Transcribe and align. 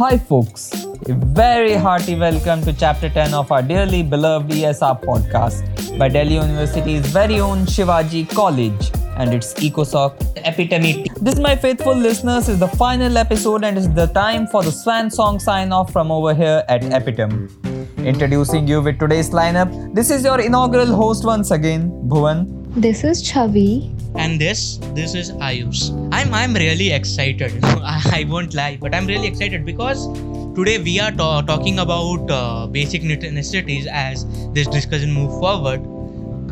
Hi, 0.00 0.16
folks. 0.16 0.72
A 1.10 1.12
very 1.12 1.74
hearty 1.74 2.14
welcome 2.14 2.62
to 2.62 2.72
Chapter 2.72 3.10
10 3.10 3.34
of 3.34 3.52
our 3.52 3.60
dearly 3.60 4.02
beloved 4.02 4.50
ESR 4.50 4.98
podcast 5.02 5.98
by 5.98 6.08
Delhi 6.08 6.36
University's 6.36 7.04
very 7.08 7.38
own 7.38 7.66
Shivaji 7.66 8.26
College 8.30 8.90
and 9.18 9.34
its 9.34 9.52
EcoSoc 9.52 10.14
Epitome. 10.38 11.06
This, 11.20 11.38
my 11.38 11.54
faithful 11.54 11.94
listeners, 11.94 12.48
is 12.48 12.58
the 12.58 12.68
final 12.68 13.18
episode 13.18 13.62
and 13.62 13.76
is 13.76 13.92
the 13.92 14.06
time 14.06 14.46
for 14.46 14.62
the 14.62 14.72
swan 14.72 15.10
song 15.10 15.38
sign 15.38 15.70
off 15.70 15.92
from 15.92 16.10
over 16.10 16.32
here 16.32 16.64
at 16.70 16.82
Epitome. 16.82 17.50
Introducing 17.98 18.66
you 18.66 18.80
with 18.80 18.98
today's 18.98 19.28
lineup, 19.28 19.94
this 19.94 20.10
is 20.10 20.24
your 20.24 20.40
inaugural 20.40 20.86
host 20.86 21.26
once 21.26 21.50
again, 21.50 21.90
Bhuvan. 22.08 22.46
This 22.74 23.04
is 23.04 23.22
Chavi. 23.22 23.94
and 24.16 24.40
this 24.40 24.78
this 24.94 25.14
is 25.14 25.32
Ayush. 25.32 25.99
I'm 26.12 26.34
I'm 26.34 26.54
really 26.54 26.90
excited. 26.92 27.52
I, 27.64 28.24
won't 28.28 28.54
lie, 28.54 28.78
but 28.80 28.94
I'm 28.94 29.06
really 29.06 29.28
excited 29.28 29.64
because 29.64 30.08
today 30.54 30.78
we 30.78 30.98
are 30.98 31.12
ta- 31.12 31.42
talking 31.42 31.78
about 31.78 32.30
uh, 32.30 32.66
basic 32.66 33.04
necessities 33.04 33.86
as 33.86 34.26
this 34.52 34.66
discussion 34.66 35.12
move 35.12 35.30
forward. 35.38 35.80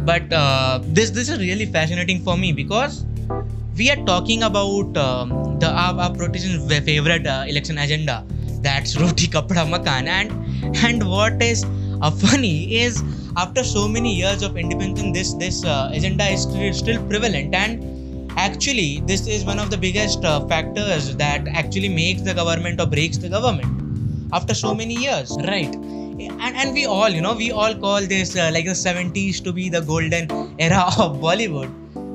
But 0.06 0.32
uh, 0.32 0.80
this 0.84 1.10
this 1.10 1.28
is 1.28 1.40
really 1.40 1.66
fascinating 1.66 2.20
for 2.20 2.36
me 2.36 2.52
because 2.52 3.04
we 3.76 3.90
are 3.90 4.00
talking 4.06 4.44
about 4.44 4.96
um, 4.96 5.58
the 5.58 5.70
our, 5.70 5.98
our 6.02 6.14
politician's 6.14 6.72
favorite 6.84 7.26
uh, 7.26 7.44
election 7.48 7.78
agenda. 7.78 8.24
That's 8.62 8.96
roti 9.00 9.26
kapda 9.26 9.68
makan 9.74 10.06
and 10.06 10.76
and 10.86 11.02
what 11.02 11.42
is 11.42 11.64
uh, 12.00 12.12
funny 12.12 12.80
is 12.86 13.02
after 13.36 13.64
so 13.64 13.88
many 13.88 14.14
years 14.14 14.42
of 14.42 14.56
independence 14.56 15.12
this 15.18 15.34
this 15.34 15.64
uh, 15.64 15.90
agenda 15.92 16.26
is 16.26 16.42
still, 16.42 16.72
still 16.72 17.02
prevalent 17.08 17.54
and 17.54 17.97
actually 18.36 19.00
this 19.06 19.26
is 19.26 19.44
one 19.44 19.58
of 19.58 19.70
the 19.70 19.76
biggest 19.76 20.24
uh, 20.24 20.40
factors 20.46 21.14
that 21.16 21.46
actually 21.48 21.88
makes 21.88 22.22
the 22.22 22.34
government 22.34 22.80
or 22.80 22.86
breaks 22.86 23.16
the 23.18 23.28
government 23.28 23.72
after 24.32 24.54
so 24.54 24.74
many 24.74 24.94
years 24.94 25.36
right? 25.46 25.74
And, 25.74 26.56
and 26.56 26.72
we 26.72 26.86
all 26.86 27.08
you 27.08 27.20
know 27.20 27.34
we 27.34 27.50
all 27.50 27.74
call 27.74 28.00
this 28.00 28.36
uh, 28.36 28.50
like 28.52 28.64
the 28.64 28.72
70s 28.72 29.42
to 29.44 29.52
be 29.52 29.68
the 29.68 29.80
golden 29.80 30.30
era 30.58 30.84
of 30.98 31.18
bollywood. 31.18 31.70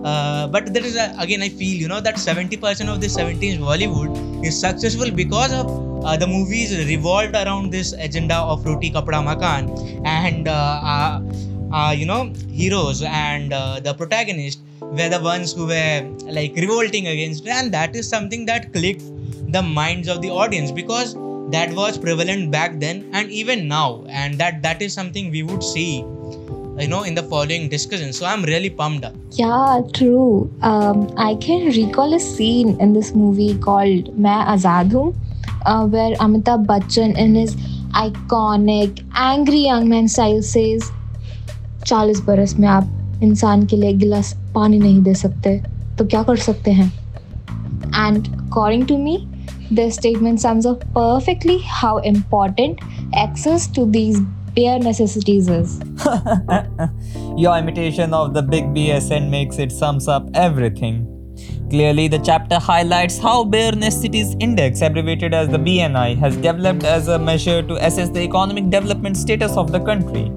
Uh, 0.05 0.47
but 0.47 0.73
there 0.73 0.83
is 0.83 0.97
a, 0.97 1.15
again 1.17 1.41
i 1.41 1.47
feel 1.47 1.77
you 1.77 1.87
know 1.87 2.01
that 2.01 2.15
70% 2.15 2.93
of 2.93 2.99
the 2.99 3.07
70s 3.07 3.57
bollywood 3.57 4.45
is 4.45 4.59
successful 4.59 5.09
because 5.09 5.53
of 5.53 5.65
uh, 6.03 6.17
the 6.17 6.27
movies 6.27 6.75
revolved 6.87 7.35
around 7.35 7.71
this 7.71 7.93
agenda 7.93 8.35
of 8.35 8.65
roti 8.65 8.91
kapda 8.91 9.23
makan 9.23 9.71
and 10.03 10.49
uh, 10.49 11.21
uh, 11.73 11.93
you 11.97 12.05
know 12.05 12.33
heroes 12.51 13.01
and 13.01 13.53
uh, 13.53 13.79
the 13.79 13.93
protagonist 13.93 14.59
were 14.91 15.09
the 15.09 15.19
ones 15.21 15.53
who 15.53 15.67
were 15.67 16.09
like 16.25 16.55
revolting 16.55 17.07
against 17.07 17.45
it. 17.45 17.49
And 17.49 17.71
that 17.73 17.95
is 17.95 18.07
something 18.07 18.45
that 18.45 18.73
clicked 18.73 19.03
the 19.51 19.61
minds 19.61 20.07
of 20.07 20.21
the 20.21 20.29
audience 20.29 20.71
because 20.71 21.15
that 21.51 21.73
was 21.73 21.97
prevalent 21.97 22.51
back 22.51 22.79
then 22.79 23.09
and 23.13 23.29
even 23.31 23.67
now. 23.67 24.05
And 24.09 24.37
that 24.39 24.61
that 24.63 24.81
is 24.81 24.93
something 24.93 25.31
we 25.31 25.43
would 25.43 25.63
see 25.63 26.05
you 26.79 26.87
know 26.87 27.03
in 27.03 27.13
the 27.13 27.23
following 27.23 27.69
discussion 27.69 28.11
so 28.11 28.25
i'm 28.25 28.43
really 28.43 28.69
pumped 28.69 29.05
up 29.05 29.13
yeah 29.31 29.81
true 29.93 30.51
um, 30.61 31.07
i 31.17 31.35
can 31.35 31.67
recall 31.67 32.13
a 32.13 32.19
scene 32.19 32.79
in 32.81 32.93
this 32.93 33.13
movie 33.13 33.55
called 33.59 34.09
main 34.17 34.41
azad 34.55 34.91
hoon 34.91 35.13
uh, 35.65 35.85
where 35.85 36.15
amitabh 36.25 36.65
bachchan 36.71 37.15
in 37.25 37.35
his 37.35 37.55
iconic 38.05 39.05
angry 39.13 39.61
young 39.67 39.87
man 39.87 40.07
style 40.07 40.41
says 40.41 40.91
40 41.85 42.25
baras 42.29 42.57
mein 42.57 42.71
aap 42.75 43.02
इंसान 43.23 43.65
के 43.65 43.75
लिए 43.75 43.93
गिलास 43.93 44.35
पानी 44.55 44.79
नहीं 44.79 45.01
दे 45.03 45.13
सकते 45.13 45.61
तो 45.97 46.05
क्या 46.05 46.23
कर 46.23 46.35
सकते 46.35 46.71
हैं? 46.71 46.93
And 48.07 48.27
according 48.27 48.87
to 48.87 48.97
me 48.97 49.17
the 49.73 49.89
statement 49.89 50.39
sums 50.39 50.67
up 50.67 50.79
perfectly 50.85 51.59
how 51.65 51.99
important 51.99 52.81
access 53.17 53.71
to 53.75 53.85
these 53.85 54.19
bare 54.55 54.83
necessities 54.83 55.49
is 55.49 55.79
your 57.41 57.57
imitation 57.57 58.13
of 58.13 58.31
the 58.31 58.43
big 58.43 58.65
B 58.65 58.85
S 58.87 59.11
and 59.11 59.29
makes 59.31 59.59
it 59.59 59.71
sums 59.71 60.09
Clearly, 61.69 62.07
the 62.07 62.19
chapter 62.19 62.59
highlights 62.59 63.17
how 63.17 63.43
Bare 63.43 63.71
Necessities 63.71 64.35
Index, 64.39 64.81
abbreviated 64.81 65.33
as 65.33 65.49
the 65.49 65.57
BNI, 65.57 66.15
has 66.17 66.35
developed 66.37 66.83
as 66.83 67.07
a 67.07 67.17
measure 67.17 67.63
to 67.63 67.75
assess 67.85 68.09
the 68.09 68.21
economic 68.21 68.69
development 68.69 69.17
status 69.17 69.57
of 69.57 69.71
the 69.71 69.79
country. 69.79 70.29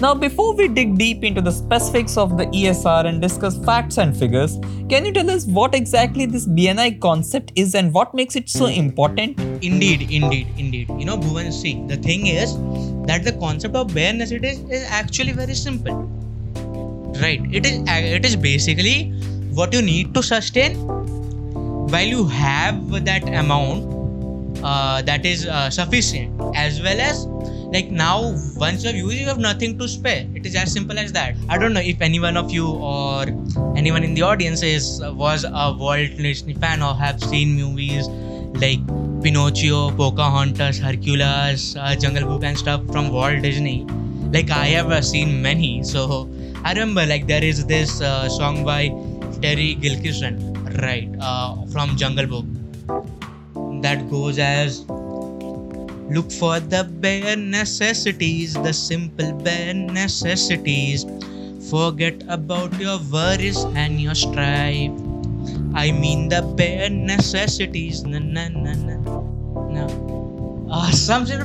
Now, 0.00 0.14
before 0.14 0.54
we 0.54 0.68
dig 0.68 0.96
deep 0.96 1.24
into 1.24 1.40
the 1.40 1.50
specifics 1.50 2.16
of 2.16 2.38
the 2.38 2.46
ESR 2.46 3.04
and 3.04 3.20
discuss 3.20 3.58
facts 3.64 3.98
and 3.98 4.16
figures, 4.16 4.56
can 4.88 5.04
you 5.04 5.12
tell 5.12 5.28
us 5.28 5.44
what 5.44 5.74
exactly 5.74 6.24
this 6.24 6.46
BNI 6.46 7.00
concept 7.00 7.52
is 7.56 7.74
and 7.74 7.92
what 7.92 8.14
makes 8.14 8.36
it 8.36 8.48
so 8.48 8.66
important? 8.66 9.38
Indeed, 9.62 10.02
indeed, 10.10 10.46
indeed. 10.56 10.88
You 10.88 11.04
know, 11.04 11.18
Bhuvan, 11.18 11.52
see, 11.52 11.84
the 11.88 11.96
thing 11.96 12.28
is 12.28 12.54
that 13.08 13.24
the 13.24 13.32
concept 13.40 13.74
of 13.74 13.92
bare 13.92 14.12
necessities 14.12 14.60
is 14.70 14.84
actually 14.88 15.32
very 15.32 15.54
simple. 15.54 16.04
Right? 17.20 17.42
It 17.52 17.66
is 17.66 17.82
it 17.88 18.24
is 18.24 18.36
basically 18.36 19.12
what 19.58 19.72
you 19.74 19.82
need 19.82 20.14
to 20.14 20.22
sustain 20.22 20.76
while 21.92 22.10
you 22.16 22.24
have 22.26 23.04
that 23.04 23.24
amount 23.28 23.96
uh, 24.62 25.02
that 25.02 25.26
is 25.26 25.46
uh, 25.46 25.68
sufficient 25.68 26.40
as 26.54 26.80
well 26.82 27.00
as 27.00 27.26
like 27.72 27.90
now 27.90 28.34
once 28.56 28.84
you 28.84 28.88
have 28.90 28.96
used 28.96 29.18
you 29.18 29.26
have 29.26 29.38
nothing 29.38 29.76
to 29.78 29.86
spare. 29.86 30.26
It 30.34 30.46
is 30.46 30.54
as 30.54 30.72
simple 30.72 30.98
as 30.98 31.12
that. 31.12 31.34
I 31.48 31.58
don't 31.58 31.74
know 31.74 31.80
if 31.80 32.00
any 32.00 32.18
one 32.18 32.36
of 32.36 32.50
you 32.50 32.66
or 32.66 33.26
anyone 33.76 34.04
in 34.04 34.14
the 34.14 34.22
audience 34.22 34.62
is 34.62 35.02
was 35.24 35.44
a 35.44 35.74
walt 35.78 36.16
disney 36.16 36.54
fan 36.54 36.82
or 36.82 36.94
have 36.94 37.20
seen 37.22 37.54
movies 37.56 38.08
like 38.62 38.80
pinocchio 39.22 39.90
pocahontas 39.90 40.78
hercules 40.78 41.76
uh, 41.76 41.94
jungle 41.94 42.24
book 42.24 42.44
and 42.44 42.56
stuff 42.56 42.86
from 42.92 43.10
walt 43.10 43.42
disney. 43.42 43.84
Like 44.32 44.50
i 44.50 44.66
have 44.68 45.04
seen 45.04 45.42
many. 45.42 45.82
So 45.82 46.30
i 46.64 46.72
remember 46.72 47.04
like 47.04 47.26
there 47.26 47.44
is 47.44 47.66
this 47.66 48.00
uh, 48.00 48.28
song 48.28 48.64
by 48.64 48.88
terry 49.40 49.74
gilkyson 49.76 50.38
right 50.82 51.10
uh, 51.20 51.54
from 51.72 51.96
jungle 51.96 52.26
book 52.26 52.46
that 53.82 54.08
goes 54.10 54.38
as 54.38 54.84
Look 56.08 56.32
for 56.32 56.58
the 56.58 56.84
bare 56.84 57.36
necessities, 57.36 58.54
the 58.54 58.72
simple 58.72 59.30
bare 59.44 59.74
necessities. 59.74 61.04
Forget 61.68 62.24
about 62.28 62.72
your 62.80 62.98
worries 63.12 63.62
and 63.76 64.00
your 64.00 64.14
strife. 64.14 64.90
I 65.74 65.92
mean 65.92 66.30
the 66.30 66.40
bare 66.56 66.88
necessities. 66.88 68.04
Na 68.04 68.20
na 68.24 68.48
na 68.48 68.72
na. 68.72 68.96
No. 69.68 69.84
Uh, 70.72 70.88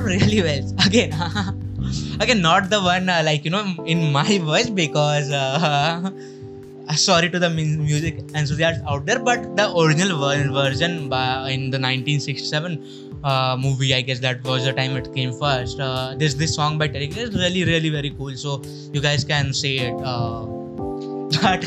really 0.00 0.40
well. 0.40 0.64
Again, 0.86 1.12
again, 2.20 2.40
not 2.40 2.70
the 2.70 2.80
one 2.80 3.10
uh, 3.10 3.20
like 3.22 3.44
you 3.44 3.50
know 3.50 3.68
in 3.84 4.12
my 4.12 4.38
voice 4.38 4.70
because 4.70 5.30
uh, 5.30 6.08
sorry 6.92 7.30
to 7.30 7.38
the 7.38 7.48
mu- 7.48 7.78
music 7.78 8.18
enthusiasts 8.34 8.82
out 8.86 9.06
there, 9.06 9.18
but 9.18 9.56
the 9.56 9.74
original 9.76 10.18
version 10.52 11.08
by, 11.08 11.50
in 11.50 11.70
the 11.70 11.78
1967 11.78 13.20
uh, 13.24 13.56
movie, 13.58 13.94
I 13.94 14.02
guess 14.02 14.18
that 14.20 14.44
was 14.44 14.64
the 14.64 14.72
time 14.72 14.96
it 14.96 15.12
came 15.14 15.32
first. 15.32 15.80
Uh, 15.80 16.14
this 16.14 16.34
this 16.34 16.54
song 16.54 16.78
by 16.78 16.88
Terry 16.88 17.06
is 17.06 17.34
really 17.34 17.64
really 17.64 17.88
very 17.88 18.10
cool. 18.10 18.36
So 18.36 18.62
you 18.92 19.00
guys 19.00 19.24
can 19.24 19.52
say 19.54 19.76
it. 19.78 19.94
Uh, 20.04 20.44
but 21.42 21.64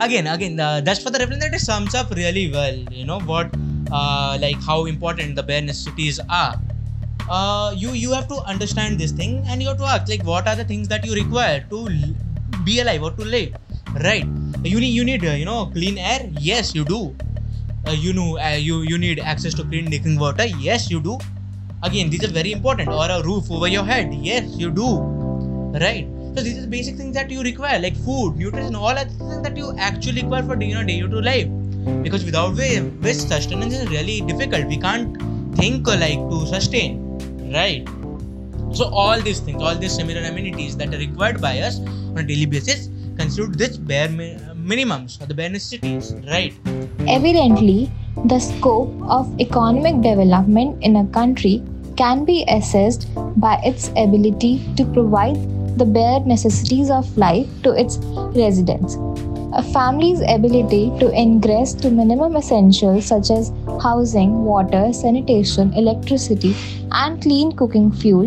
again, 0.00 0.26
again, 0.26 0.58
uh, 0.58 0.80
that's 0.80 1.02
for 1.02 1.10
the 1.10 1.18
reference 1.18 1.44
that 1.44 1.54
it 1.54 1.60
sums 1.60 1.94
up 1.94 2.10
really 2.10 2.50
well. 2.50 2.74
You 2.90 3.04
know 3.04 3.20
what, 3.20 3.54
uh, 3.92 4.38
like 4.40 4.60
how 4.62 4.86
important 4.86 5.36
the 5.36 5.42
bare 5.42 5.62
necessities 5.62 6.18
are. 6.28 6.56
Uh, 7.28 7.72
you 7.76 7.90
you 7.90 8.12
have 8.12 8.28
to 8.28 8.36
understand 8.54 8.98
this 8.98 9.12
thing 9.12 9.42
and 9.46 9.62
you 9.62 9.68
have 9.68 9.78
to 9.78 9.84
ask 9.84 10.08
like 10.08 10.22
what 10.24 10.46
are 10.46 10.56
the 10.56 10.64
things 10.64 10.88
that 10.88 11.04
you 11.04 11.14
require 11.14 11.64
to 11.70 11.88
be 12.64 12.78
alive 12.80 13.02
or 13.02 13.10
to 13.10 13.24
live 13.24 13.52
right. 13.94 14.26
You 14.64 14.80
need 14.80 14.94
you 14.94 15.04
need 15.04 15.24
uh, 15.24 15.32
you 15.32 15.44
know 15.44 15.66
clean 15.66 15.98
air? 15.98 16.28
Yes 16.40 16.74
you 16.74 16.84
do. 16.84 17.14
Uh, 17.86 17.92
you 17.92 18.12
know 18.12 18.38
uh, 18.38 18.56
you 18.56 18.82
you 18.82 18.98
need 18.98 19.20
access 19.20 19.54
to 19.54 19.64
clean 19.64 19.86
drinking 19.86 20.18
water? 20.18 20.46
Yes 20.46 20.90
you 20.90 21.00
do. 21.00 21.18
Again 21.82 22.10
these 22.10 22.24
are 22.24 22.32
very 22.32 22.52
important. 22.52 22.88
Or 22.88 23.08
a 23.10 23.22
roof 23.22 23.50
over 23.50 23.68
your 23.68 23.84
head? 23.84 24.12
Yes 24.14 24.56
you 24.56 24.70
do. 24.70 24.98
Right. 25.80 26.08
So 26.34 26.42
these 26.42 26.58
are 26.62 26.66
basic 26.66 26.96
things 26.96 27.14
that 27.14 27.30
you 27.30 27.42
require 27.42 27.78
like 27.78 27.96
food 27.96 28.36
nutrition 28.36 28.74
all 28.74 28.98
are 28.98 29.04
things 29.04 29.42
that 29.42 29.56
you 29.56 29.74
actually 29.78 30.22
require 30.22 30.42
for 30.42 30.60
you 30.62 30.74
know 30.74 30.84
day 30.84 31.00
to 31.00 31.20
life. 31.20 31.48
Because 32.02 32.24
without 32.24 32.56
which, 32.56 33.14
sustenance 33.14 33.72
is 33.72 33.88
really 33.88 34.20
difficult. 34.22 34.66
We 34.66 34.76
can't 34.76 35.16
think 35.56 35.86
like 35.86 36.18
to 36.30 36.46
sustain. 36.46 37.02
Right. 37.52 37.88
So 38.74 38.90
all 38.92 39.20
these 39.20 39.40
things 39.40 39.62
all 39.62 39.76
these 39.76 39.94
similar 39.94 40.20
amenities 40.20 40.76
that 40.76 40.92
are 40.92 40.98
required 40.98 41.40
by 41.40 41.60
us 41.60 41.78
on 41.78 42.18
a 42.18 42.22
daily 42.22 42.46
basis 42.46 42.88
constitute 43.18 43.56
this 43.62 43.76
bare 43.76 44.08
mi- 44.08 44.36
minimums 44.72 45.20
or 45.22 45.26
the 45.26 45.34
bare 45.34 45.50
necessities 45.50 46.14
right 46.32 46.54
Evidently, 47.08 47.90
the 48.26 48.38
scope 48.40 48.92
of 49.08 49.28
economic 49.40 50.00
development 50.02 50.82
in 50.82 50.96
a 50.96 51.06
country 51.08 51.62
can 51.96 52.24
be 52.24 52.44
assessed 52.48 53.06
by 53.36 53.54
its 53.64 53.88
ability 53.96 54.54
to 54.76 54.84
provide 54.86 55.36
the 55.78 55.84
bare 55.84 56.20
necessities 56.20 56.90
of 56.90 57.16
life 57.16 57.46
to 57.62 57.72
its 57.84 57.98
residents. 58.42 58.96
a 59.58 59.62
family's 59.74 60.22
ability 60.32 60.80
to 61.00 61.06
ingress 61.20 61.70
to 61.82 61.90
minimum 61.98 62.34
essentials 62.40 63.06
such 63.12 63.30
as 63.34 63.46
housing, 63.84 64.32
water, 64.48 64.82
sanitation, 64.98 65.72
electricity, 65.82 66.50
and 67.02 67.22
clean 67.22 67.52
cooking 67.60 67.86
fuel 68.02 68.26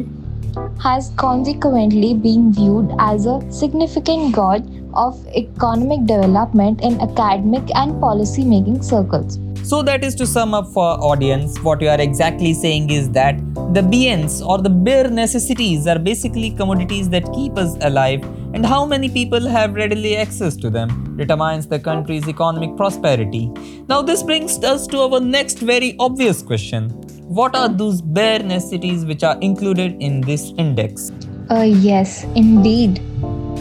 has 0.85 1.11
consequently 1.23 2.13
been 2.13 2.51
viewed 2.53 2.95
as 3.09 3.27
a 3.33 3.35
significant 3.51 4.33
goal 4.39 4.59
of 4.93 5.25
economic 5.35 6.05
development 6.05 6.81
in 6.81 6.99
academic 7.01 7.63
and 7.75 7.99
policy 7.99 8.43
making 8.43 8.81
circles. 8.81 9.39
So 9.63 9.83
that 9.83 10.03
is 10.03 10.15
to 10.15 10.25
sum 10.25 10.53
up 10.53 10.67
for 10.73 10.83
audience, 10.83 11.59
what 11.59 11.81
you 11.81 11.89
are 11.89 11.99
exactly 12.01 12.53
saying 12.53 12.89
is 12.89 13.09
that 13.11 13.37
the 13.73 13.81
BNs 13.81 14.43
or 14.43 14.57
the 14.57 14.69
bare 14.69 15.09
necessities 15.09 15.85
are 15.85 15.99
basically 15.99 16.49
commodities 16.51 17.09
that 17.09 17.31
keep 17.33 17.57
us 17.57 17.77
alive 17.81 18.23
and 18.55 18.65
how 18.65 18.85
many 18.85 19.09
people 19.09 19.47
have 19.47 19.75
readily 19.75 20.15
access 20.17 20.55
to 20.55 20.69
them 20.71 21.15
determines 21.17 21.67
the 21.67 21.77
country's 21.77 22.27
economic 22.27 22.75
prosperity. 22.77 23.47
Now 23.87 24.01
this 24.01 24.23
brings 24.23 24.63
us 24.63 24.87
to 24.87 25.01
our 25.01 25.19
next 25.19 25.59
very 25.59 25.95
obvious 25.99 26.41
question. 26.41 26.89
What 27.29 27.55
are 27.55 27.69
those 27.69 28.01
bare 28.01 28.39
necessities 28.39 29.05
which 29.05 29.23
are 29.23 29.37
included 29.39 30.01
in 30.01 30.21
this 30.21 30.51
index? 30.57 31.11
Uh, 31.51 31.61
yes, 31.61 32.23
indeed. 32.35 33.03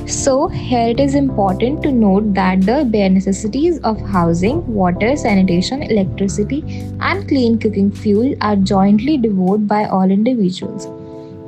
So, 0.08 0.48
here 0.48 0.88
it 0.88 1.00
is 1.00 1.14
important 1.14 1.82
to 1.82 1.92
note 1.92 2.32
that 2.32 2.62
the 2.62 2.82
bare 2.82 3.10
necessities 3.10 3.78
of 3.80 4.00
housing, 4.00 4.66
water, 4.66 5.14
sanitation, 5.16 5.82
electricity, 5.82 6.64
and 7.00 7.28
clean 7.28 7.58
cooking 7.58 7.90
fuel 7.90 8.34
are 8.40 8.56
jointly 8.56 9.18
devoured 9.18 9.68
by 9.68 9.84
all 9.84 10.10
individuals. 10.10 10.88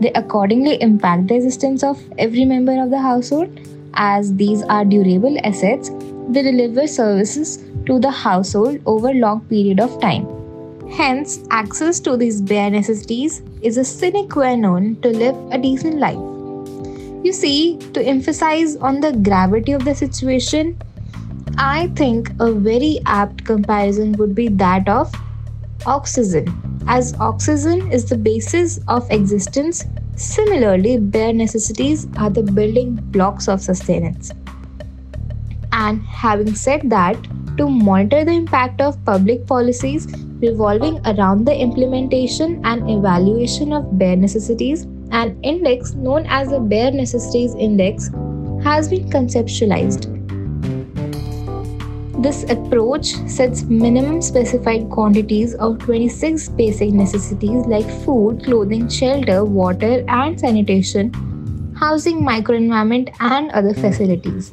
They 0.02 0.12
accordingly 0.12 0.74
impact 0.82 1.28
the 1.28 1.36
existence 1.36 1.82
of 1.82 2.02
every 2.18 2.44
member 2.44 2.78
of 2.82 2.90
the 2.90 3.00
household, 3.00 3.48
as 3.94 4.34
these 4.34 4.62
are 4.64 4.84
durable 4.84 5.38
assets. 5.42 5.90
They 6.28 6.42
deliver 6.42 6.86
services 6.86 7.64
to 7.86 7.98
the 7.98 8.10
household 8.10 8.78
over 8.84 9.08
a 9.08 9.14
long 9.14 9.40
period 9.46 9.80
of 9.80 9.98
time. 10.02 10.26
Hence, 10.90 11.38
access 11.50 11.98
to 12.00 12.18
these 12.18 12.42
bare 12.42 12.68
necessities 12.70 13.42
is 13.62 13.78
a 13.78 13.84
sine 13.84 14.28
qua 14.28 14.54
non 14.54 14.96
to 14.96 15.08
live 15.08 15.34
a 15.50 15.56
decent 15.56 15.96
life. 15.98 16.29
You 17.22 17.34
see, 17.34 17.76
to 17.92 18.02
emphasize 18.02 18.76
on 18.76 19.00
the 19.00 19.12
gravity 19.12 19.72
of 19.72 19.84
the 19.84 19.94
situation, 19.94 20.80
I 21.58 21.88
think 21.88 22.30
a 22.40 22.50
very 22.50 23.00
apt 23.04 23.44
comparison 23.44 24.12
would 24.12 24.34
be 24.34 24.48
that 24.48 24.88
of 24.88 25.12
oxygen. 25.84 26.48
As 26.86 27.14
oxygen 27.20 27.92
is 27.92 28.06
the 28.06 28.16
basis 28.16 28.80
of 28.88 29.10
existence, 29.10 29.84
similarly, 30.16 30.96
bare 30.96 31.34
necessities 31.34 32.06
are 32.16 32.30
the 32.30 32.42
building 32.42 32.94
blocks 33.10 33.48
of 33.48 33.60
sustenance. 33.60 34.32
And 35.72 36.02
having 36.02 36.54
said 36.54 36.88
that, 36.88 37.16
to 37.58 37.68
monitor 37.68 38.24
the 38.24 38.32
impact 38.32 38.80
of 38.80 39.04
public 39.04 39.46
policies 39.46 40.06
revolving 40.40 40.98
around 41.06 41.44
the 41.44 41.54
implementation 41.54 42.64
and 42.64 42.88
evaluation 42.88 43.74
of 43.74 43.98
bare 43.98 44.16
necessities, 44.16 44.86
an 45.12 45.38
index 45.42 45.94
known 45.94 46.26
as 46.28 46.50
the 46.50 46.60
Bare 46.60 46.90
Necessities 46.90 47.54
Index 47.54 48.08
has 48.62 48.88
been 48.88 49.08
conceptualized. 49.10 50.16
This 52.22 52.44
approach 52.50 53.14
sets 53.26 53.62
minimum 53.62 54.20
specified 54.20 54.90
quantities 54.90 55.54
of 55.54 55.78
26 55.78 56.50
basic 56.50 56.90
necessities 56.92 57.64
like 57.66 57.88
food, 58.04 58.44
clothing, 58.44 58.88
shelter, 58.88 59.42
water, 59.44 60.04
and 60.06 60.38
sanitation, 60.38 61.12
housing, 61.74 62.20
microenvironment, 62.20 63.14
and 63.20 63.50
other 63.52 63.72
facilities. 63.72 64.52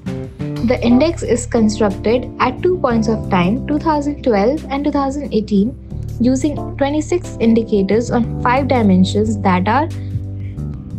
The 0.68 0.80
index 0.82 1.24
is 1.24 1.46
constructed 1.46 2.32
at 2.40 2.62
two 2.64 2.78
points 2.80 3.10
of 3.10 3.30
time 3.30 3.68
2012 3.68 4.66
and 4.70 4.86
2018 4.86 6.18
using 6.22 6.56
26 6.78 7.38
indicators 7.42 8.12
on 8.12 8.42
five 8.42 8.68
dimensions 8.70 9.38
that 9.42 9.68
are 9.68 9.90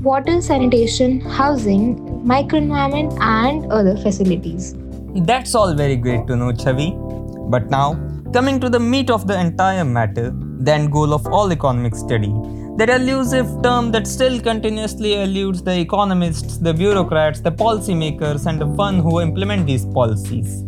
water, 0.08 0.40
sanitation, 0.40 1.20
housing, 1.38 1.87
microenvironment, 2.34 3.16
and 3.20 3.70
other 3.78 3.96
facilities. 3.96 4.75
That's 5.31 5.55
all 5.55 5.75
very 5.75 5.96
great 5.96 6.26
to 6.28 6.37
know, 6.37 6.52
Chavi. 6.52 6.90
But 7.50 7.70
now, 7.70 7.88
coming 8.32 8.60
to 8.60 8.69
the 8.69 8.81
meat 8.81 9.10
of 9.10 9.26
the 9.26 9.38
entire 9.38 9.84
matter, 9.84 10.31
the 10.60 10.72
end 10.72 10.93
goal 10.93 11.12
of 11.14 11.26
all 11.26 11.52
economic 11.52 11.94
study, 11.94 12.32
that 12.78 12.90
elusive 12.90 13.49
term 13.62 13.90
that 13.93 14.06
still 14.06 14.40
continuously 14.40 15.14
eludes 15.22 15.62
the 15.62 15.78
economists, 15.78 16.58
the 16.58 16.72
bureaucrats, 16.72 17.40
the 17.40 17.50
policymakers, 17.50 18.46
and 18.46 18.60
the 18.60 18.66
one 18.66 19.00
who 19.00 19.20
implement 19.20 19.66
these 19.66 19.87
policies. 19.87 20.62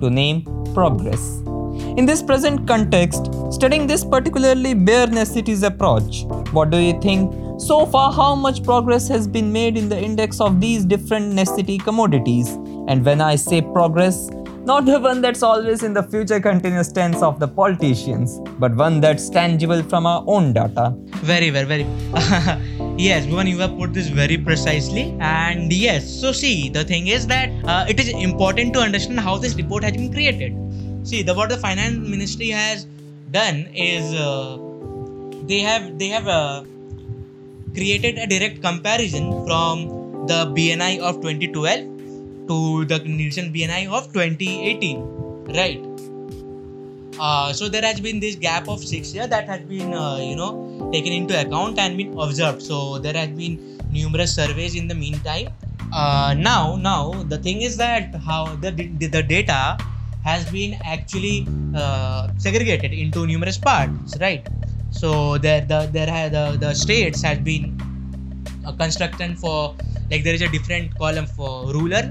To 0.00 0.10
name 0.10 0.44
progress. 0.74 1.24
In 2.00 2.06
this 2.06 2.22
present 2.22 2.68
context, 2.68 3.30
studying 3.50 3.86
this 3.86 4.04
particularly 4.04 4.74
bare 4.74 5.06
necessities 5.06 5.62
approach, 5.62 6.24
what 6.52 6.70
do 6.70 6.78
you 6.78 7.00
think? 7.00 7.45
So 7.58 7.86
far, 7.86 8.12
how 8.12 8.34
much 8.34 8.62
progress 8.62 9.08
has 9.08 9.26
been 9.26 9.50
made 9.50 9.78
in 9.78 9.88
the 9.88 9.98
index 9.98 10.42
of 10.42 10.60
these 10.60 10.84
different 10.84 11.32
necessity 11.32 11.78
commodities? 11.78 12.50
And 12.86 13.02
when 13.02 13.22
I 13.22 13.36
say 13.36 13.62
progress, 13.62 14.28
not 14.66 14.84
the 14.84 15.00
one 15.00 15.22
that's 15.22 15.42
always 15.42 15.82
in 15.82 15.94
the 15.94 16.02
future 16.02 16.38
continuous 16.38 16.92
tense 16.92 17.22
of 17.22 17.40
the 17.40 17.48
politicians, 17.48 18.38
but 18.58 18.76
one 18.76 19.00
that's 19.00 19.30
tangible 19.30 19.82
from 19.82 20.04
our 20.04 20.22
own 20.26 20.52
data. 20.52 20.92
Very, 21.24 21.48
very, 21.48 21.64
very. 21.64 21.82
yes, 22.98 23.24
Bhuvan, 23.24 23.48
you 23.48 23.58
have 23.60 23.74
put 23.78 23.94
this 23.94 24.08
very 24.08 24.36
precisely. 24.36 25.16
And 25.20 25.72
yes, 25.72 26.06
so 26.06 26.32
see, 26.32 26.68
the 26.68 26.84
thing 26.84 27.06
is 27.06 27.26
that 27.28 27.48
uh, 27.64 27.86
it 27.88 27.98
is 27.98 28.10
important 28.10 28.74
to 28.74 28.80
understand 28.80 29.18
how 29.18 29.38
this 29.38 29.54
report 29.54 29.82
has 29.82 29.92
been 29.92 30.12
created. 30.12 30.54
See, 31.04 31.22
the 31.22 31.32
what 31.32 31.48
the 31.48 31.56
finance 31.56 32.06
ministry 32.06 32.48
has 32.48 32.86
done 33.30 33.66
is 33.74 34.12
uh, 34.12 34.58
they 35.44 35.60
have 35.60 35.98
they 35.98 36.08
have 36.08 36.26
uh, 36.26 36.64
created 37.76 38.18
a 38.18 38.26
direct 38.26 38.62
comparison 38.62 39.26
from 39.46 39.84
the 40.30 40.40
BNI 40.56 40.98
of 41.00 41.20
2012 41.22 42.48
to 42.48 42.84
the 42.86 42.98
Nielsen 43.00 43.52
BNI 43.52 43.88
of 43.90 44.12
2018, 44.12 44.98
right? 45.60 45.82
Uh, 47.18 47.52
so 47.52 47.68
there 47.68 47.82
has 47.82 48.00
been 48.00 48.20
this 48.20 48.34
gap 48.34 48.68
of 48.68 48.82
six 48.84 49.14
years 49.14 49.28
that 49.28 49.46
has 49.48 49.60
been 49.62 49.92
uh, 49.94 50.16
you 50.16 50.36
know 50.36 50.90
taken 50.92 51.12
into 51.12 51.38
account 51.40 51.78
and 51.78 51.96
been 51.96 52.18
observed. 52.18 52.62
So 52.62 52.98
there 52.98 53.14
has 53.14 53.30
been 53.30 53.80
numerous 53.90 54.34
surveys 54.34 54.74
in 54.74 54.88
the 54.88 54.94
meantime. 54.94 55.48
Uh, 55.92 56.34
now, 56.36 56.76
now 56.76 57.12
the 57.24 57.38
thing 57.38 57.62
is 57.62 57.76
that 57.76 58.14
how 58.16 58.56
the 58.56 58.70
the 59.16 59.22
data 59.22 59.78
has 60.24 60.44
been 60.50 60.76
actually 60.84 61.46
uh, 61.74 62.28
segregated 62.36 62.92
into 62.92 63.26
numerous 63.26 63.56
parts, 63.56 64.16
right? 64.20 64.46
So 64.90 65.38
there 65.38 65.60
the 65.60 65.88
there 65.92 66.30
the, 66.30 66.56
the 66.58 66.74
states 66.74 67.22
has 67.22 67.38
been 67.38 67.75
uh, 68.66 68.72
constructed 68.72 69.38
for 69.38 69.74
like 70.10 70.22
there 70.24 70.34
is 70.34 70.42
a 70.42 70.48
different 70.48 70.96
column 70.98 71.26
for 71.26 71.72
ruler 71.72 72.10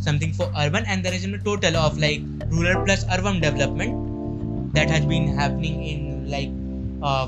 something 0.00 0.32
for 0.32 0.50
urban 0.58 0.84
and 0.86 1.04
there 1.04 1.14
is 1.14 1.24
a 1.24 1.38
total 1.38 1.76
of 1.76 1.98
like 1.98 2.20
rural 2.50 2.84
plus 2.84 3.04
urban 3.16 3.40
development 3.40 4.74
that 4.74 4.90
has 4.90 5.04
been 5.06 5.28
happening 5.28 5.84
in 5.84 6.30
like 6.30 6.50
uh, 7.02 7.26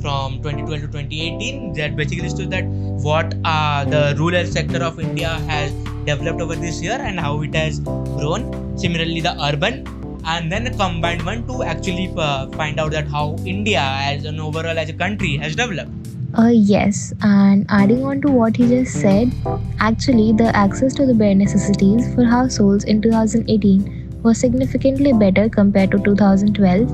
from 0.00 0.40
2012 0.42 0.80
to 0.82 0.86
2018 0.86 1.72
that 1.74 1.96
basically 1.96 2.28
shows 2.28 2.48
that 2.48 2.64
what 3.08 3.34
uh, 3.44 3.84
the 3.84 4.14
rural 4.18 4.46
sector 4.46 4.82
of 4.82 4.98
india 5.00 5.28
has 5.50 5.72
developed 6.06 6.40
over 6.40 6.56
this 6.64 6.80
year 6.80 6.98
and 7.00 7.20
how 7.20 7.42
it 7.42 7.54
has 7.54 7.80
grown. 7.80 8.42
Similarly 8.78 9.20
the 9.20 9.34
urban 9.42 9.86
and 10.24 10.50
then 10.50 10.66
a 10.66 10.70
combined 10.70 11.24
one 11.24 11.46
to 11.46 11.62
actually 11.62 12.12
uh, 12.16 12.48
find 12.50 12.80
out 12.80 12.90
that 12.92 13.06
how 13.08 13.36
india 13.46 13.82
as 14.12 14.24
an 14.24 14.40
overall 14.40 14.78
as 14.84 14.88
a 14.88 14.96
country 15.04 15.36
has 15.36 15.54
developed 15.54 16.15
uh, 16.34 16.48
yes, 16.52 17.14
and 17.22 17.66
adding 17.68 18.04
on 18.04 18.20
to 18.20 18.30
what 18.30 18.56
he 18.56 18.68
just 18.68 19.00
said, 19.00 19.32
actually, 19.80 20.32
the 20.32 20.54
access 20.54 20.94
to 20.94 21.06
the 21.06 21.14
bare 21.14 21.34
necessities 21.34 22.14
for 22.14 22.24
households 22.24 22.84
in 22.84 23.00
2018 23.00 24.20
was 24.22 24.38
significantly 24.38 25.12
better 25.12 25.48
compared 25.48 25.90
to 25.92 25.98
2012, 25.98 26.90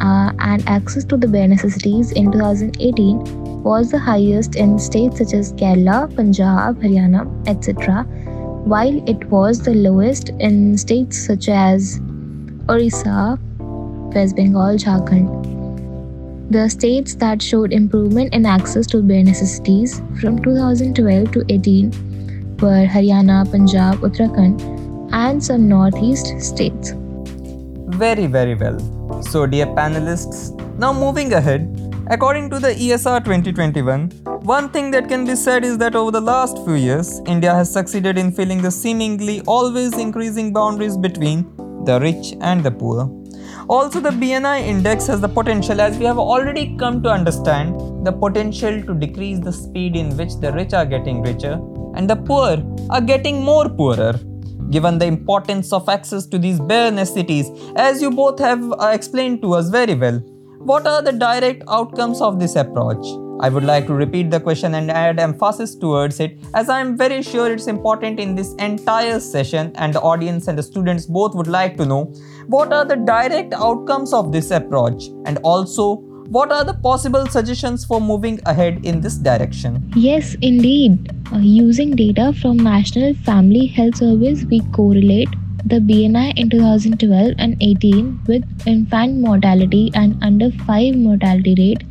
uh, 0.00 0.32
and 0.38 0.68
access 0.68 1.04
to 1.04 1.16
the 1.16 1.28
bare 1.28 1.46
necessities 1.46 2.12
in 2.12 2.32
2018 2.32 3.62
was 3.62 3.90
the 3.90 3.98
highest 3.98 4.56
in 4.56 4.78
states 4.78 5.18
such 5.18 5.34
as 5.34 5.52
Kerala, 5.52 6.14
Punjab, 6.16 6.80
Haryana, 6.80 7.28
etc., 7.46 8.04
while 8.64 9.08
it 9.08 9.24
was 9.26 9.60
the 9.60 9.74
lowest 9.74 10.30
in 10.40 10.76
states 10.76 11.18
such 11.26 11.48
as 11.48 12.00
Orissa, 12.68 13.38
West 14.14 14.36
Bengal, 14.36 14.76
Jharkhand. 14.76 15.59
The 16.50 16.68
states 16.68 17.14
that 17.16 17.40
showed 17.40 17.72
improvement 17.72 18.34
in 18.34 18.44
access 18.44 18.86
to 18.88 19.02
bare 19.02 19.22
necessities 19.22 20.00
from 20.20 20.42
2012 20.42 21.32
to 21.32 21.44
18 21.48 22.56
were 22.60 22.86
Haryana, 22.86 23.50
Punjab, 23.50 24.00
Uttarakhand, 24.00 24.60
and 25.12 25.42
some 25.42 25.68
northeast 25.68 26.40
states. 26.40 26.92
Very, 27.98 28.26
very 28.26 28.54
well. 28.54 28.78
So, 29.22 29.46
dear 29.46 29.66
panelists, 29.66 30.50
now 30.78 30.92
moving 30.92 31.32
ahead, 31.32 31.68
According 32.12 32.50
to 32.50 32.58
the 32.58 32.70
ESR 32.70 33.24
2021, 33.24 34.10
one 34.42 34.68
thing 34.70 34.90
that 34.90 35.08
can 35.08 35.24
be 35.24 35.36
said 35.36 35.64
is 35.64 35.78
that 35.78 35.94
over 35.94 36.10
the 36.10 36.20
last 36.20 36.56
few 36.64 36.74
years, 36.74 37.20
India 37.24 37.54
has 37.54 37.72
succeeded 37.72 38.18
in 38.18 38.32
filling 38.32 38.60
the 38.60 38.70
seemingly 38.72 39.42
always 39.46 39.96
increasing 39.96 40.52
boundaries 40.52 40.96
between 40.96 41.44
the 41.84 42.00
rich 42.00 42.34
and 42.40 42.64
the 42.64 42.70
poor. 42.72 43.19
Also, 43.68 44.00
the 44.00 44.10
BNI 44.10 44.66
index 44.66 45.06
has 45.06 45.20
the 45.20 45.28
potential, 45.28 45.80
as 45.80 45.98
we 45.98 46.04
have 46.04 46.18
already 46.18 46.76
come 46.76 47.02
to 47.02 47.08
understand, 47.08 47.78
the 48.06 48.12
potential 48.12 48.82
to 48.82 48.94
decrease 48.94 49.38
the 49.38 49.52
speed 49.52 49.96
in 49.96 50.16
which 50.16 50.34
the 50.40 50.52
rich 50.52 50.72
are 50.72 50.86
getting 50.86 51.22
richer 51.22 51.60
and 51.94 52.08
the 52.08 52.16
poor 52.16 52.62
are 52.90 53.00
getting 53.00 53.42
more 53.42 53.68
poorer. 53.68 54.18
Given 54.70 54.98
the 54.98 55.06
importance 55.06 55.72
of 55.72 55.88
access 55.88 56.26
to 56.26 56.38
these 56.38 56.60
bare 56.60 56.92
necessities, 56.92 57.50
as 57.74 58.00
you 58.00 58.10
both 58.10 58.38
have 58.38 58.62
uh, 58.72 58.92
explained 58.94 59.42
to 59.42 59.54
us 59.54 59.68
very 59.68 59.94
well, 59.94 60.22
what 60.62 60.86
are 60.86 61.00
the 61.00 61.12
direct 61.12 61.62
outcomes 61.68 62.20
of 62.20 62.38
this 62.38 62.54
approach? 62.54 63.06
I 63.40 63.48
would 63.48 63.64
like 63.64 63.86
to 63.86 63.94
repeat 63.94 64.30
the 64.30 64.38
question 64.38 64.74
and 64.74 64.90
add 64.90 65.18
emphasis 65.18 65.74
towards 65.74 66.20
it 66.20 66.38
as 66.52 66.68
I 66.68 66.80
am 66.80 66.98
very 66.98 67.22
sure 67.22 67.50
it's 67.50 67.66
important 67.66 68.20
in 68.20 68.34
this 68.34 68.52
entire 68.56 69.20
session 69.20 69.72
and 69.76 69.94
the 69.94 70.02
audience 70.02 70.48
and 70.48 70.58
the 70.58 70.62
students 70.62 71.06
both 71.06 71.34
would 71.34 71.46
like 71.46 71.78
to 71.78 71.86
know 71.86 72.12
what 72.46 72.74
are 72.74 72.84
the 72.84 72.96
direct 72.96 73.54
outcomes 73.54 74.12
of 74.12 74.32
this 74.32 74.50
approach 74.50 75.04
and 75.24 75.38
also 75.38 75.94
what 76.28 76.52
are 76.52 76.62
the 76.62 76.74
possible 76.74 77.26
suggestions 77.26 77.86
for 77.86 77.98
moving 77.98 78.38
ahead 78.44 78.84
in 78.84 79.00
this 79.00 79.16
direction. 79.16 79.90
Yes, 79.96 80.36
indeed. 80.42 81.10
Uh, 81.32 81.38
using 81.38 81.96
data 81.96 82.34
from 82.40 82.58
National 82.58 83.14
Family 83.14 83.66
Health 83.66 83.96
Survey, 83.96 84.34
we 84.50 84.60
correlate 84.72 85.30
the 85.64 85.76
BNI 85.76 86.32
in 86.36 86.50
2012 86.50 87.34
and 87.38 87.56
18 87.60 88.20
with 88.26 88.44
infant 88.66 89.18
mortality 89.18 89.90
and 89.94 90.16
under 90.22 90.50
5 90.50 90.96
mortality 90.96 91.54
rate 91.58 91.82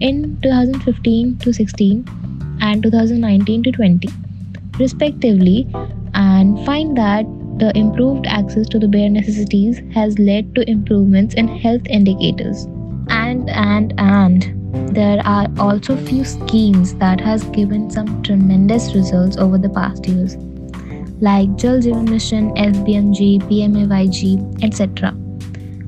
in 0.00 0.38
2015 0.42 1.38
to 1.38 1.52
16 1.52 2.04
and 2.60 2.82
2019 2.82 3.62
to 3.64 3.72
20 3.72 4.08
respectively 4.78 5.66
and 6.14 6.64
find 6.64 6.96
that 6.96 7.26
the 7.58 7.76
improved 7.76 8.26
access 8.26 8.68
to 8.68 8.78
the 8.78 8.86
bare 8.86 9.10
necessities 9.10 9.80
has 9.92 10.18
led 10.18 10.54
to 10.54 10.68
improvements 10.70 11.34
in 11.34 11.48
health 11.48 11.82
indicators. 11.88 12.64
And 13.08 13.50
and 13.50 13.92
and 13.98 14.94
there 14.94 15.20
are 15.24 15.48
also 15.58 15.96
few 15.96 16.24
schemes 16.24 16.94
that 16.96 17.20
has 17.20 17.42
given 17.44 17.90
some 17.90 18.22
tremendous 18.22 18.94
results 18.94 19.36
over 19.36 19.58
the 19.58 19.70
past 19.70 20.06
years 20.06 20.36
like 21.20 21.54
Jal 21.56 21.78
Jeevan 21.78 22.08
Mission, 22.08 22.50
SBMG, 22.54 23.40
PMAYG, 23.42 24.64
etc. 24.64 25.14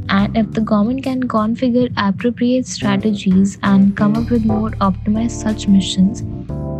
And 0.09 0.37
if 0.37 0.51
the 0.53 0.61
government 0.61 1.05
can 1.05 1.29
configure 1.29 1.93
appropriate 1.97 2.67
strategies 2.67 3.59
and 3.63 3.97
come 3.97 4.17
up 4.17 4.31
with 4.31 4.45
more 4.45 4.71
optimized 4.71 5.43
such 5.43 5.69
missions 5.69 6.23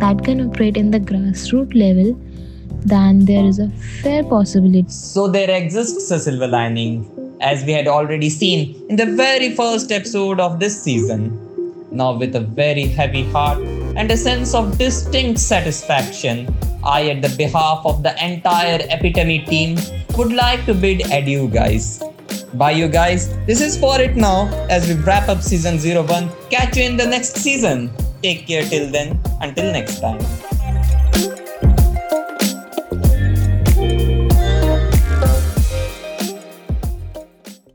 that 0.01 0.23
can 0.23 0.41
operate 0.41 0.75
in 0.75 0.91
the 0.91 0.99
grassroots 0.99 1.73
level, 1.73 2.19
then 2.83 3.23
there 3.25 3.45
is 3.45 3.59
a 3.59 3.69
fair 3.69 4.23
possibility 4.23 4.89
So 4.89 5.27
there 5.27 5.49
exists 5.49 6.09
a 6.11 6.19
silver 6.19 6.47
lining, 6.47 7.37
as 7.39 7.63
we 7.63 7.71
had 7.71 7.87
already 7.87 8.29
seen 8.29 8.75
in 8.89 8.97
the 8.97 9.05
very 9.05 9.55
first 9.55 9.91
episode 9.91 10.39
of 10.39 10.59
this 10.59 10.81
season. 10.81 11.37
Now, 11.91 12.13
with 12.13 12.35
a 12.35 12.39
very 12.39 12.87
heavy 12.87 13.23
heart 13.31 13.59
and 13.95 14.11
a 14.11 14.17
sense 14.17 14.53
of 14.53 14.77
distinct 14.77 15.39
satisfaction, 15.39 16.53
I, 16.83 17.09
at 17.09 17.21
the 17.21 17.29
behalf 17.37 17.81
of 17.85 18.03
the 18.03 18.13
entire 18.23 18.79
Epitome 18.89 19.45
team, 19.45 19.77
would 20.17 20.33
like 20.33 20.65
to 20.65 20.73
bid 20.73 21.11
adieu, 21.11 21.47
guys. 21.47 22.01
Bye, 22.53 22.71
you 22.71 22.87
guys. 22.87 23.29
This 23.45 23.61
is 23.61 23.77
for 23.77 23.99
it 24.01 24.15
now 24.15 24.47
as 24.69 24.87
we 24.87 24.95
wrap 25.03 25.29
up 25.29 25.41
season 25.41 25.79
01. 25.79 26.29
Catch 26.49 26.77
you 26.77 26.83
in 26.83 26.97
the 26.97 27.05
next 27.05 27.37
season. 27.37 27.91
Take 28.21 28.47
care 28.47 28.63
till 28.63 28.91
then. 28.91 29.19
Until 29.39 29.71
next 29.71 29.99
time. 29.99 30.19